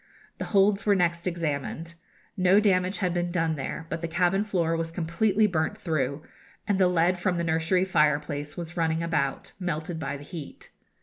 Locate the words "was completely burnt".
4.75-5.77